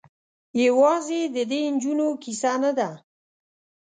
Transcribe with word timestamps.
یوازې 0.65 1.19
د 1.35 1.37
دې 1.51 1.59
نجونو 1.73 2.07
کيسه 2.23 2.53
نه 2.63 2.71
ده. 2.77 2.89